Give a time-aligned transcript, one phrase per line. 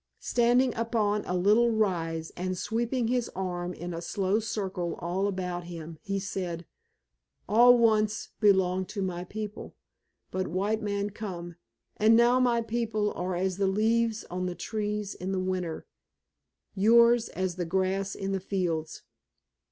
[0.23, 5.65] Standing upon a little rise and sweeping his arm in a slow circle all about
[5.65, 6.65] him he said,
[7.47, 9.75] "All once belong to my people.
[10.31, 11.53] But white man come,
[11.97, 15.85] and now my people are as the leaves on the trees in the winter,
[16.73, 19.03] yours as the grass in the fields.